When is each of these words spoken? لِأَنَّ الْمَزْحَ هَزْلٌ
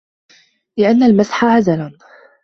لِأَنَّ 0.77 1.03
الْمَزْحَ 1.03 1.43
هَزْلٌ 1.45 1.97